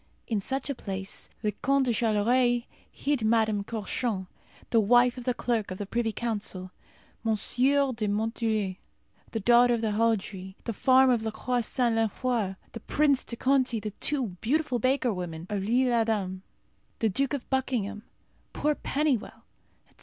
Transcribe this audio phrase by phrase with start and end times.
[0.25, 4.25] In such a place the Count de Charolais hid Madame Courchamp,
[4.71, 6.71] the wife of the Clerk of the Privy Council;
[7.23, 8.77] Monsieur de Monthulé,
[9.31, 13.79] the daughter of Haudry, the farmer of La Croix Saint Lenfroy; the Prince de Conti,
[13.79, 16.41] the two beautiful baker women of L'Ile Adam;
[16.97, 18.01] the Duke of Buckingham,
[18.53, 19.45] poor Pennywell,
[19.85, 19.99] etc.